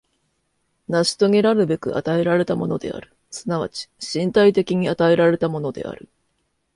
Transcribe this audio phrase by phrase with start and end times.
[0.87, 6.09] 成し遂げらるべく与えられたものである、即ち身体的に与えられたものである。